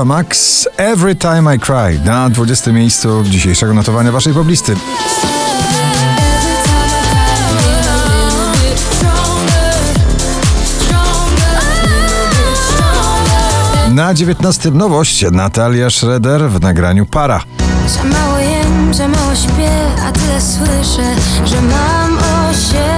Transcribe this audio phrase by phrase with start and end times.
[0.00, 4.74] Ava Max, Every Time I Cry na 20 miejscu dzisiejszego notowania waszej poblisty.
[13.90, 17.42] Na 19 nowość Natalia Schroeder w nagraniu Para.
[17.86, 19.70] Za mało jem, za mało śpię,
[20.06, 22.89] a tyle słyszę, że mam o.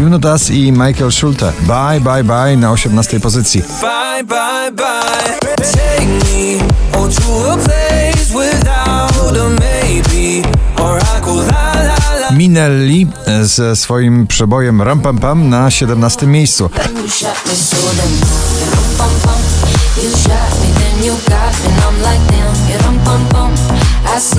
[0.00, 1.52] Juno Das i Michael Schulte.
[1.60, 3.62] Bye, bye, bye na 18 pozycji.
[3.62, 5.54] Bye, bye, bye.
[5.56, 6.58] Take me
[7.10, 10.42] to a place without a maybe.
[10.82, 12.30] Or I go la la la.
[12.30, 13.06] Minelli
[13.42, 16.70] ze swoim przebojem Ram Pam Pam na 17 miejscu.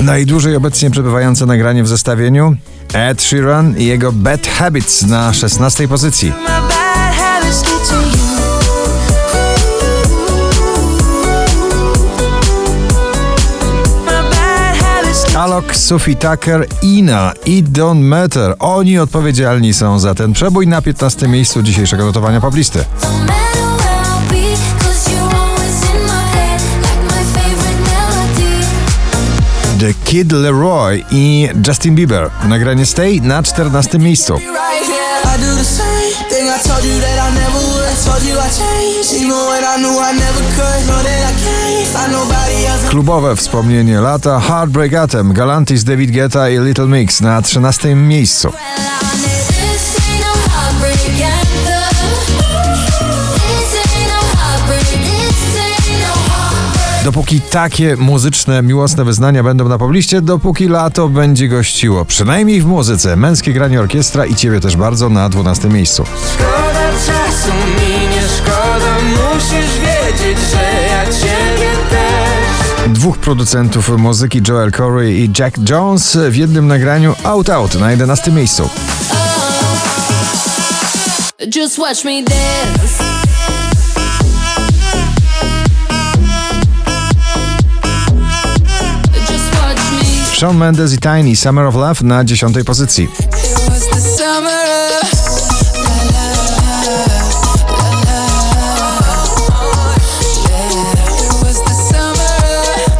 [0.02, 2.56] Najdłużej obecnie przebywające nagranie w zestawieniu
[2.94, 6.32] Ed Sheeran i jego Bad Habits na 16 pozycji.
[15.36, 18.54] Alok, Sophie Tucker, Ina i Don't Matter.
[18.58, 22.84] Oni odpowiedzialni są za ten przebój na 15 miejscu dzisiejszego notowania poblisty.
[29.78, 32.30] The Kid Leroy i Justin Bieber.
[32.48, 34.40] Nagranie Stay na 14 miejscu.
[42.88, 48.52] Klubowe wspomnienie lata Heartbreak Atem, Galantis, David Guetta i Little Mix na 13 miejscu.
[57.06, 63.16] Dopóki takie muzyczne, miłosne wyznania będą na pobliście, dopóki lato będzie gościło, przynajmniej w muzyce,
[63.16, 66.04] męskie granie orkiestra i ciebie też bardzo na 12 miejscu.
[66.34, 72.92] Szkoda czasu mi nie szkoda, musisz wiedzieć, że ja ciebie też.
[72.94, 78.32] Dwóch producentów muzyki, Joel Corey i Jack Jones, w jednym nagraniu Out Out na 11
[78.32, 78.70] miejscu.
[81.56, 83.15] Just watch me dance.
[90.46, 93.08] Shawn Mendes i Tiny, Summer of Love na 10 pozycji.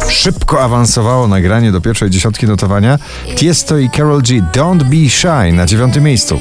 [0.09, 2.99] Szybko awansowało nagranie do pierwszej dziesiątki notowania
[3.35, 4.41] Tiesto i Carol G.
[4.53, 6.39] Don't Be Shy na 9 miejscu.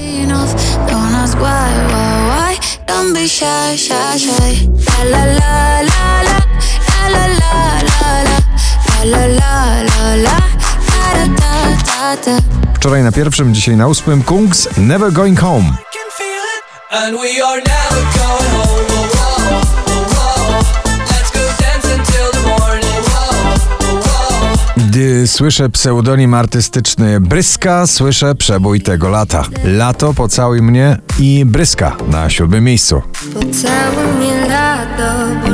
[2.86, 4.70] Don't be shy, shy, shy.
[5.10, 5.75] La la la.
[12.74, 15.64] Wczoraj na pierwszym, dzisiaj na ósmym Kungs Never Going Home.
[24.76, 29.44] Gdy słyszę pseudonim artystyczny Bryska, słyszę przebój tego lata.
[29.64, 33.02] Lato, pocałuj mnie i Bryska na siódmym miejscu.
[33.34, 34.45] Pocałuj mnie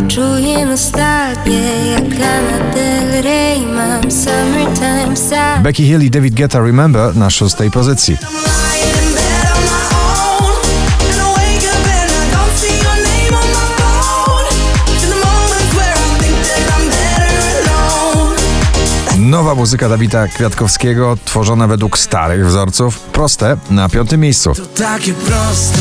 [0.09, 7.17] czuję nostalgię Jak Lana Del Rey mam summertime sad Becky Hill i David Guetta Remember
[7.17, 8.17] na szóstej pozycji.
[19.19, 23.01] Nowa muzyka Dawida Kwiatkowskiego, tworzona według starych wzorców.
[23.01, 24.55] Proste na piątym miejscu.
[24.55, 25.79] To takie proste,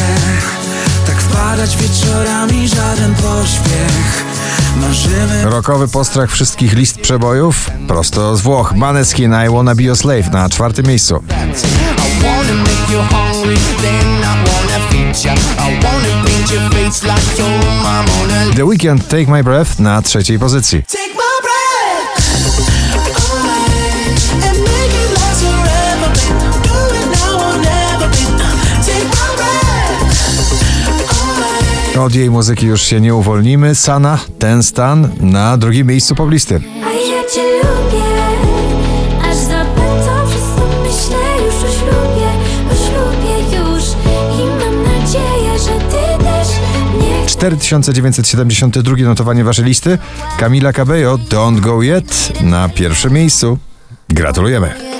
[1.61, 4.25] wpadać wieczorami, żaden pośpiech.
[4.77, 7.69] Marzymy Rokowy postrach wszystkich list przebojów.
[7.87, 8.73] Prosto z Włoch.
[8.75, 11.23] Maneskin I Wanna Be Your Slave na czwartym miejscu.
[18.55, 20.83] The Weekend Take My Breath na trzeciej pozycji.
[31.99, 33.75] Od jej muzyki już się nie uwolnimy.
[33.75, 36.61] Sana, ten stan na drugim miejscu poblisty.
[36.83, 38.05] A ja cię lubię
[39.29, 42.29] Aż zapędzam wszystko myślę już o ślubie
[42.71, 43.83] O ślubie już
[44.39, 46.47] I mam nadzieję, że ty też
[46.95, 49.97] mnie 4972 notowanie waszej listy.
[50.39, 53.57] Camila Cabello, Don't Go Yet na pierwszym miejscu.
[54.09, 54.90] Gratulujemy.